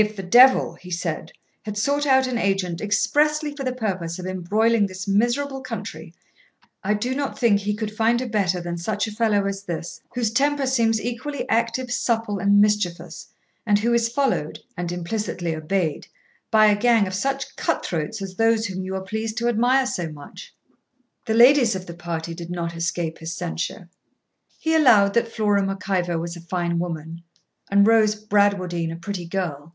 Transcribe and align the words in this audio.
'If 0.00 0.14
the 0.14 0.22
devil,' 0.22 0.74
he 0.76 0.92
said, 0.92 1.32
'had 1.64 1.76
sought 1.76 2.06
out 2.06 2.28
an 2.28 2.38
agent 2.38 2.80
expressly 2.80 3.52
for 3.56 3.64
the 3.64 3.72
purpose 3.72 4.20
of 4.20 4.26
embroiling 4.26 4.86
this 4.86 5.08
miserable 5.08 5.60
country, 5.60 6.14
I 6.84 6.94
do 6.94 7.16
not 7.16 7.36
think 7.36 7.58
he 7.58 7.74
could 7.74 7.90
find 7.92 8.20
a 8.20 8.28
better 8.28 8.60
than 8.60 8.78
such 8.78 9.08
a 9.08 9.10
fellow 9.10 9.44
as 9.44 9.64
this, 9.64 10.00
whose 10.14 10.30
temper 10.30 10.68
seems 10.68 11.02
equally 11.02 11.48
active, 11.48 11.90
supple, 11.92 12.38
and 12.38 12.60
mischievous, 12.60 13.26
and 13.66 13.80
who 13.80 13.92
is 13.92 14.08
followed, 14.08 14.60
and 14.76 14.92
implicitly 14.92 15.52
obeyed, 15.56 16.06
by 16.52 16.66
a 16.66 16.78
gang 16.78 17.08
of 17.08 17.14
such 17.14 17.56
cut 17.56 17.84
throats 17.84 18.22
as 18.22 18.36
those 18.36 18.66
whom 18.66 18.84
you 18.84 18.94
are 18.94 19.02
pleased 19.02 19.36
to 19.38 19.48
admire 19.48 19.84
so 19.84 20.08
much.' 20.12 20.54
The 21.26 21.34
ladies 21.34 21.74
of 21.74 21.86
the 21.86 21.94
party 21.94 22.34
did 22.34 22.50
not 22.50 22.76
escape 22.76 23.18
his 23.18 23.32
censure. 23.32 23.88
He 24.60 24.76
allowed 24.76 25.12
that 25.14 25.26
Flora 25.26 25.66
Mac 25.66 25.90
Ivor 25.90 26.20
was 26.20 26.36
a 26.36 26.40
fine 26.40 26.78
woman, 26.78 27.24
and 27.68 27.84
Rose 27.84 28.14
Bradwardine 28.14 28.92
a 28.92 28.96
pretty 28.96 29.26
girl. 29.26 29.74